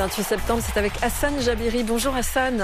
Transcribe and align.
28 0.00 0.24
septembre, 0.24 0.62
c'est 0.66 0.78
avec 0.78 0.92
Hassan 1.02 1.34
Jabiri. 1.42 1.82
Bonjour 1.84 2.14
Hassan. 2.14 2.54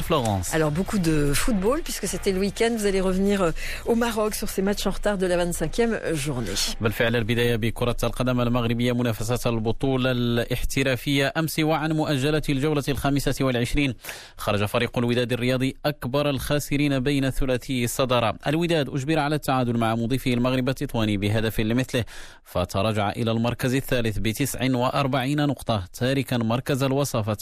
Florence. 0.00 0.54
Alors 0.54 0.70
beaucoup 0.70 0.98
de 0.98 1.34
football 1.34 1.82
puisque 1.82 2.06
c'était 2.06 2.32
le 2.32 2.40
week-end. 2.40 2.74
Vous 2.78 2.86
allez 2.86 3.02
revenir 3.02 3.42
euh, 3.42 3.50
au 3.84 3.94
Maroc 3.94 4.34
sur 4.34 4.48
ces 4.48 4.62
matchs 4.62 4.86
en 4.86 4.90
retard 4.90 5.18
de 5.18 5.26
la 5.26 5.36
25e 5.44 6.14
journée. 6.14 6.54
بالفعل 6.80 7.16
البداية 7.16 7.56
بكرة 7.56 7.96
القدم 8.04 8.40
المغربية 8.40 8.92
منافسة 8.92 9.50
البطولة 9.50 10.10
الاحترافية 10.10 11.32
أمس 11.36 11.58
وعن 11.58 11.92
مؤجلة 11.92 12.42
الجولة 12.48 12.84
الخامسة 12.88 13.44
والعشرين 13.44 13.94
خرج 14.36 14.64
فريق 14.64 14.98
الوداد 14.98 15.32
الرياضي 15.32 15.76
أكبر 15.86 16.30
الخاسرين 16.30 17.00
بين 17.00 17.30
ثلاثي 17.30 17.84
الصدارة 17.84 18.34
الوداد 18.46 18.88
أجبر 18.88 19.18
على 19.18 19.34
التعادل 19.34 19.76
مع 19.78 19.94
مضيفه 19.94 20.32
المغرب 20.32 20.68
التطواني 20.68 21.16
بهدف 21.16 21.60
لمثله 21.60 22.04
فتراجع 22.44 23.10
إلى 23.10 23.30
المركز 23.30 23.74
الثالث 23.74 24.18
ب 24.18 24.30
49 24.30 25.46
نقطة 25.46 25.84
تاركا 25.92 26.36
مركز 26.36 26.77
الوصفة 26.86 27.36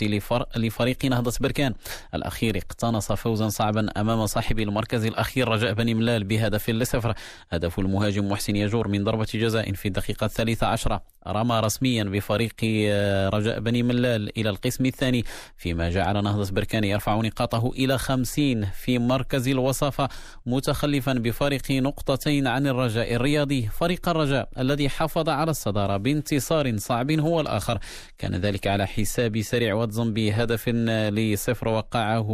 لفريق 0.57 1.05
نهضة 1.05 1.33
بركان. 1.41 1.75
الأخير 2.15 2.57
اقتنص 2.57 3.13
فوزا 3.13 3.49
صعبا 3.49 3.89
أمام 3.97 4.27
صاحب 4.27 4.59
المركز 4.59 5.05
الأخير 5.05 5.49
رجاء 5.49 5.73
بني 5.73 5.95
ملال 5.95 6.25
بهدف 6.25 6.71
لصفر. 6.71 7.15
هدف 7.51 7.79
المهاجم 7.79 8.29
محسن 8.29 8.57
يجور 8.57 8.89
من 8.89 9.05
ضربة 9.05 9.29
جزاء 9.35 9.73
في 9.73 9.89
الدقيقة 9.89 10.25
الثالثة 10.25 10.67
عشرة. 10.67 11.16
رمى 11.27 11.61
رسميا 11.61 12.05
بفريق 12.05 12.55
آه، 12.65 13.29
رجاء 13.29 13.61
بني 13.61 13.83
ملال 13.83 14.39
إلى 14.39 14.51
القسم 14.51 14.87
الثاني 14.87 15.25
فيما 15.57 15.91
جعل 15.91 16.25
نهضة 16.25 16.53
بركان 16.53 16.85
يرفع 16.85 17.15
نقاطه 17.21 17.71
إلى 17.77 17.99
خمسين 17.99 18.65
في 18.65 18.99
مركز 18.99 19.49
الوصفة 19.49 20.09
متخلفا 20.47 21.13
بفارق 21.13 21.71
نقطتين 21.71 22.47
عن 22.47 22.67
الرجاء 22.67 23.15
الرياضي 23.15 23.69
فريق 23.69 24.09
الرجاء 24.09 24.49
الذي 24.59 24.89
حافظ 24.89 25.29
على 25.29 25.51
الصدارة 25.51 25.97
بانتصار 25.97 26.77
صعب 26.77 27.11
هو 27.11 27.41
الآخر. 27.41 27.79
كان 28.19 28.35
ذلك 28.35 28.67
على 28.67 28.87
حساب 28.87 29.41
سريع 29.41 29.75
واتزن 29.75 30.13
بهدف 30.13 30.69
لصفر 30.69 31.69
وقعه 31.69 32.29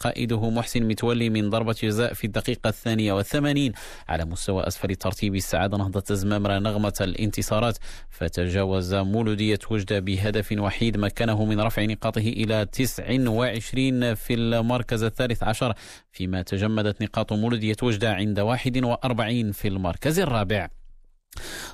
قائده 0.00 0.50
محسن 0.50 0.82
متولي 0.82 1.30
من 1.30 1.50
ضربة 1.50 1.76
جزاء 1.82 2.14
في 2.14 2.24
الدقيقة 2.24 2.68
الثانية 2.68 3.12
والثمانين. 3.12 3.72
على 4.08 4.24
مستوى 4.24 4.66
أسفل 4.66 4.94
ترتيب 4.94 5.34
السعادة 5.34 5.76
نهضة 5.76 6.04
الزمامرة 6.10 6.58
نغمة 6.58 6.94
الانتصارات 7.00 7.78
فتجاوز 8.32 8.94
مولودية 8.94 9.58
وجدة 9.70 9.98
بهدف 9.98 10.52
وحيد 10.58 10.96
مكنه 10.96 11.44
من 11.44 11.60
رفع 11.60 11.84
نقاطه 11.84 12.18
إلى 12.20 12.66
29 12.66 14.14
في 14.14 14.34
المركز 14.34 15.02
الثالث 15.02 15.42
عشر 15.42 15.74
فيما 16.12 16.42
تجمدت 16.42 17.02
نقاط 17.02 17.32
مولودية 17.32 17.76
وجدة 17.82 18.14
عند 18.14 18.40
41 18.40 19.52
في 19.52 19.68
المركز 19.68 20.18
الرابع. 20.18 20.68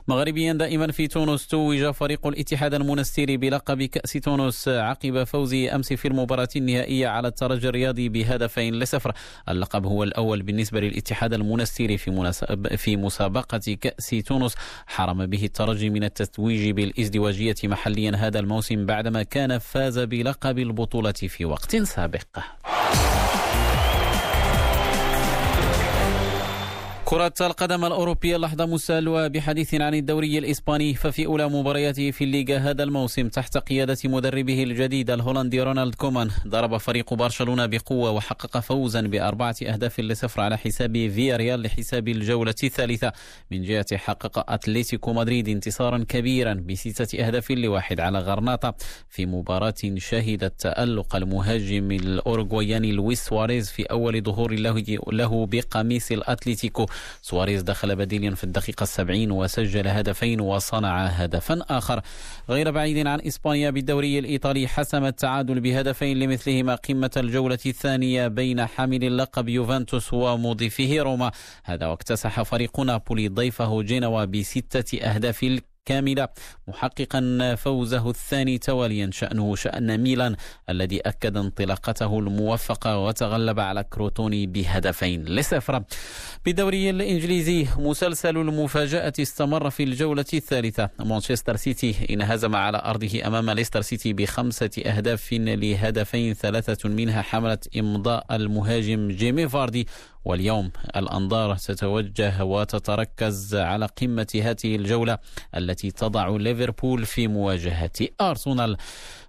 مغربيا 0.09 0.53
دائما 0.53 0.93
في 0.93 1.09
تونس 1.09 1.47
توج 1.47 1.91
فريق 1.91 2.27
الاتحاد 2.27 2.75
المنستيري 2.75 3.37
بلقب 3.37 3.83
كأس 3.83 4.13
تونس 4.13 4.69
عقب 4.69 5.25
فوزه 5.25 5.75
أمس 5.75 5.93
في 5.93 6.09
المباراة 6.09 6.49
النهائية 6.57 7.09
على 7.09 7.29
الترجي 7.29 7.69
الرياضي 7.69 8.09
بهدفين 8.09 8.75
لصفر. 8.75 9.13
اللقب 9.49 9.87
هو 9.87 10.03
الأول 10.03 10.43
بالنسبة 10.43 10.81
للاتحاد 10.81 11.35
المنستيري 11.35 11.99
في, 11.99 12.33
في 12.77 12.97
مسابقة 12.97 13.77
كأس 13.81 14.11
تونس. 14.27 14.55
حرم 14.87 15.27
به 15.27 15.45
الترجي 15.45 15.91
من 15.91 16.05
التتويج 16.05 16.71
بالإزدواجية 16.71 17.57
محليا 17.65 18.17
هذا 18.17 18.39
الموسم 18.39 18.87
بعدما 18.87 19.23
كان 19.23 19.59
فاز 19.59 19.99
بلقب 19.99 20.59
البطولة 20.59 21.13
في 21.13 21.45
وقت 21.45 21.77
سابق. 21.77 22.39
كرة 27.09 27.35
القدم 27.41 27.85
الأوروبية 27.85 28.37
لحظة 28.37 28.67
مسالوة 28.67 29.29
بحديث 29.29 29.75
عن 29.75 29.95
الدوري 29.95 30.39
الإسباني 30.39 30.95
ففي 30.95 31.27
أولى 31.27 31.49
مبارياته 31.49 32.11
في 32.11 32.25
الليغا 32.25 32.59
هذا 32.59 32.83
الموسم 32.83 33.29
تحت 33.29 33.59
قيادة 33.59 33.97
مدربه 34.05 34.63
الجديد 34.63 35.11
الهولندي 35.11 35.63
رونالد 35.63 35.95
كومان. 35.95 36.31
ضرب 36.47 36.77
فريق 36.77 37.15
برشلونة 37.15 37.67
بقوة 37.67 38.11
وحقق 38.11 38.59
فوزا 38.59 39.01
بأربعة 39.01 39.57
أهداف 39.63 40.01
لصفر 40.01 40.41
على 40.41 40.59
حساب 40.59 40.93
فيا 41.09 41.37
ريال 41.37 41.63
لحساب 41.63 42.09
الجولة 42.09 42.55
الثالثة. 42.63 43.13
من 43.51 43.63
جهة 43.63 43.97
حقق 43.97 44.53
أتلتيكو 44.53 45.13
مدريد 45.13 45.49
انتصارا 45.49 46.05
كبيرا 46.09 46.55
بستة 46.55 47.27
أهداف 47.27 47.51
لواحد 47.51 48.01
على 48.01 48.19
غرناطة. 48.19 48.75
في 49.09 49.27
مباراة 49.27 49.75
شهدت 49.97 50.61
تألق 50.61 51.17
المهاجم 51.17 51.91
الأوروغوياني 51.91 52.93
لويس 52.93 53.25
سواريز 53.25 53.71
في 53.71 53.83
أول 53.83 54.23
ظهور 54.23 54.53
له 55.13 55.47
بقميص 55.47 56.13
الأتلتيكو. 56.13 56.87
سواريز 57.23 57.63
دخل 57.63 57.97
بديلا 57.97 58.35
في 58.35 58.45
الدقيقة 58.45 58.83
السبعين 58.83 59.31
وسجل 59.31 59.89
هدفين 59.89 60.41
وصنع 60.41 61.07
هدفا 61.07 61.61
آخر. 61.71 62.01
غير 62.49 62.71
بعيد 62.71 63.07
عن 63.07 63.21
إسبانيا 63.21 63.71
بالدوري 63.71 64.19
الإيطالي 64.19 64.69
حسم 64.69 65.05
التعادل 65.05 65.61
بهدفين 65.61 66.19
لمثلهما 66.19 66.75
قمة 66.75 67.11
الجولة 67.17 67.59
الثانية 67.67 68.29
بين 68.29 68.67
حامل 68.67 69.05
اللقب 69.05 69.49
يوفنتوس 69.49 70.13
ومضيفه 70.13 70.99
روما. 70.99 71.31
هذا 71.65 71.87
واكتسح 71.87 72.43
فريق 72.43 72.81
نابولي 72.81 73.29
ضيفه 73.29 73.83
جنوا 73.83 74.25
بستة 74.25 74.99
أهداف 74.99 75.43
كاملة 75.89 76.29
محققا 76.69 77.55
فوزه 77.55 78.11
الثاني 78.11 78.59
تواليا 78.59 79.11
شأنه 79.13 79.57
شأن 79.57 80.01
ميلان 80.01 80.37
الذي 80.71 81.01
أكد 81.01 81.37
انطلاقته 81.37 82.19
الموفقة 82.19 82.99
وتغلب 82.99 83.61
على 83.61 83.85
كروتوني 83.85 84.47
بهدفين 84.47 85.25
لصفر. 85.25 85.83
بالدوري 86.45 86.91
الإنجليزي 86.91 87.67
مسلسل 87.79 88.37
المفاجأة 88.37 89.13
استمر 89.21 89.71
في 89.71 89.83
الجولة 89.83 90.25
الثالثة. 90.35 90.91
مانشستر 90.99 91.57
سيتي 91.57 92.15
انهزم 92.15 92.57
على 92.57 92.83
أرضه 92.85 93.27
أمام 93.27 93.51
ليستر 93.51 93.81
سيتي 93.81 94.13
بخمسة 94.13 94.71
أهداف 94.87 95.33
لهدفين 95.33 96.35
ثلاثة 96.35 96.89
منها 96.89 97.23
حملت 97.23 97.77
إمضاء 97.77 98.27
المهاجم 98.37 99.09
جيمي 99.09 99.49
فاردي 99.49 99.89
واليوم 100.25 100.71
الأنظار 100.97 101.57
تتوجه 101.57 102.45
وتتركز 102.45 103.55
على 103.55 103.87
قمة 103.87 104.27
هذه 104.35 104.77
الجولة 104.77 105.19
التي 105.57 105.91
تضع 105.91 106.29
ليفربول 106.29 107.07
في 107.07 107.29
مواجهة 107.29 107.91
أرسنال. 108.21 108.77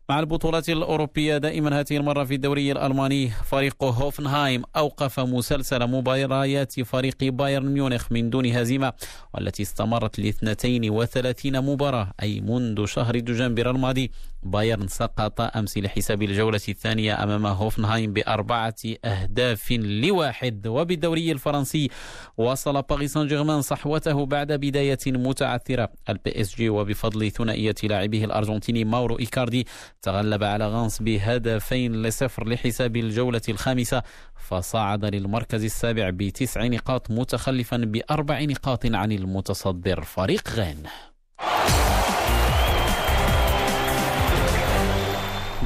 مع 0.09 0.19
البطولات 0.19 0.69
الأوروبية 0.69 1.38
دائما 1.38 1.79
هذه 1.79 1.97
المرة 1.97 2.23
في 2.23 2.35
الدوري 2.35 2.72
الألماني 2.72 3.29
فريق 3.29 3.83
هوفنهايم 3.83 4.63
أوقف 4.77 5.19
مسلسل 5.19 5.88
مباريات 5.88 6.79
فريق 6.79 7.23
بايرن 7.23 7.66
ميونخ 7.66 8.11
من 8.11 8.29
دون 8.29 8.45
هزيمة 8.45 8.94
والتي 9.33 9.63
استمرت 9.63 10.19
ل 10.19 10.25
32 10.25 11.61
مباراة 11.61 12.11
أي 12.21 12.41
منذ 12.41 12.85
شهر 12.85 13.19
دجنبر 13.19 13.69
الماضي. 13.69 14.11
بايرن 14.44 14.88
سقط 14.88 15.41
أمس 15.41 15.77
لحساب 15.77 16.22
الجولة 16.23 16.61
الثانية 16.69 17.23
أمام 17.23 17.45
هوفنهايم 17.45 18.13
بأربعة 18.13 18.75
أهداف 19.05 19.72
لواحد. 19.72 20.67
وبالدوري 20.67 21.31
الفرنسي 21.31 21.89
وصل 22.38 22.81
باريس 22.81 23.13
سان 23.13 23.27
جيرمان 23.27 23.61
صحوته 23.61 24.25
بعد 24.25 24.51
بداية 24.51 25.00
متعثرة. 25.07 25.89
ال 26.09 26.41
PSG 26.41 26.69
وبفضل 26.69 27.31
ثنائية 27.31 27.75
لاعبه 27.83 28.23
الأرجنتيني 28.23 28.83
ماورو 28.83 29.19
إيكاردي 29.19 29.67
تغلب 30.01 30.44
على 30.44 30.67
رانس 30.67 31.01
بهدفين 31.01 32.01
لصفر 32.01 32.50
لحساب 32.50 32.97
الجولة 32.97 33.41
الخامسة 33.50 34.03
فصعد 34.35 35.06
للمركز 35.06 35.63
السابع 35.63 36.09
بتسع 36.09 36.67
نقاط 36.67 37.11
متخلفا 37.11 37.77
بأربع 37.77 38.41
نقاط 38.41 38.85
عن 38.85 39.11
المتصدر 39.11 40.01
فريق 40.01 40.50
رين 40.50 40.83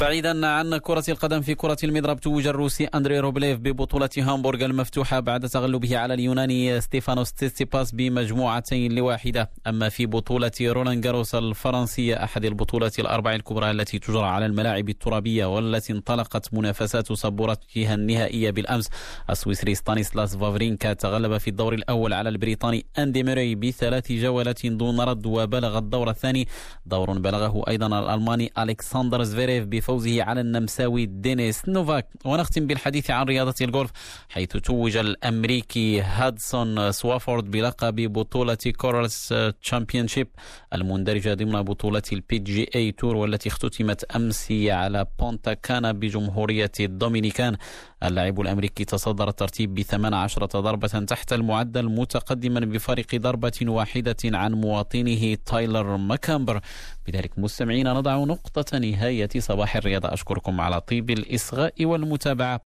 بعيدا 0.03 0.47
عن 0.47 0.78
كرة 0.78 1.03
القدم 1.09 1.41
في 1.41 1.56
كرة 1.56 1.78
المضرب 1.84 2.19
توج 2.19 2.47
الروسي 2.47 2.86
أندري 2.86 3.19
روبليف 3.19 3.59
ببطولة 3.59 4.09
هامبورغ 4.18 4.66
المفتوحة 4.66 5.19
بعد 5.19 5.50
تغلبه 5.50 5.97
على 5.97 6.14
اليوناني 6.14 6.81
ستيفانوس 6.81 7.34
تسيتسيباس 7.34 7.91
بمجموعتين 7.91 8.96
لواحدة. 8.96 9.50
أما 9.67 9.90
في 9.90 10.05
بطولة 10.05 10.52
رولان 10.61 11.02
جاروس 11.02 11.35
الفرنسية 11.35 12.23
أحد 12.23 12.46
البطولات 12.46 13.00
الأربع 13.00 13.35
الكبرى 13.35 13.72
التي 13.72 14.00
تجرى 14.00 14.26
على 14.26 14.46
الملاعب 14.46 14.90
الترابية 14.90 15.46
والتي 15.46 15.94
انطلقت 15.94 16.53
منافسات 16.53 17.14
سبورته 17.14 17.93
النهائية 17.94 18.52
بالأمس. 18.52 18.90
السويسري 19.29 19.76
ستانيسلاس 19.76 20.35
فافرينكا 20.35 20.94
تغلب 20.94 21.38
في 21.38 21.49
الدور 21.49 21.73
الأول 21.73 22.14
على 22.14 22.29
البريطاني 22.29 22.85
أندي 22.97 23.23
موراي 23.23 23.55
بثلاث 23.56 24.11
جولات 24.11 24.66
دون 24.66 25.02
رد 25.02 25.26
وبلغ 25.26 25.78
الدور 25.78 26.09
الثاني. 26.09 26.47
دور 26.85 27.20
بلغه 27.20 27.64
أيضا 27.67 27.99
الألماني 27.99 28.52
ألكسندر 28.58 29.23
زفيريف 29.23 29.66
بفوز 29.66 29.92
فوزه 29.93 30.23
على 30.23 30.41
النمساوي 30.41 31.05
دينيس 31.05 31.69
نوفاك. 31.69 32.07
ونختم 32.25 32.67
بالحديث 32.67 33.11
عن 33.11 33.25
رياضة 33.25 33.53
الجولف 33.61 33.91
حيث 34.29 34.49
توج 34.49 34.97
الأمريكي 34.97 36.01
هادسون 36.01 36.91
سوافورد 36.91 37.51
بلقب 37.51 37.95
بطولة 37.95 38.57
Corales 38.78 39.34
Championship 39.61 40.28
المندرجة 40.73 41.34
ضمن 41.34 41.61
بطولة 41.61 42.01
ال 42.14 42.20
PGA 42.20 42.40
Tour 42.40 43.16
والتي 43.16 43.49
اختتمت 43.49 44.03
أمس 44.03 44.51
على 44.51 45.05
بونتا 45.19 45.53
كانا 45.53 45.91
بجمهورية 45.91 46.72
الدومينيكان. 46.79 47.57
اللاعب 48.03 48.41
الأمريكي 48.41 48.85
تصدر 48.85 49.29
الترتيب 49.29 49.75
ب 49.75 49.81
18 49.81 50.46
ضربة 50.46 50.87
تحت 50.87 51.34
المعدل 51.34 51.89
متقدما 51.89 52.59
بفارق 52.59 53.16
ضربة 53.16 53.59
واحدة 53.61 54.16
عن 54.25 54.53
مواطنه 54.53 55.37
تايلر 55.46 55.97
ماكامبر. 55.97 56.61
بذلك 57.07 57.39
مستمعين 57.39 57.93
نضع 57.93 58.17
نقطة 58.23 58.78
نهاية 58.78 59.29
صباح 59.37 59.72
الرياضة. 59.79 60.14
أشكركم 60.14 60.61
على 60.61 60.81
طيب 60.81 61.09
الإصغاء 61.09 61.85
والمتابعة. 61.85 62.61